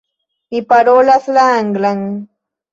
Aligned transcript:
Mi 0.55 0.61
parolas 0.71 1.29
la 1.37 1.45
anglan. 1.61 2.05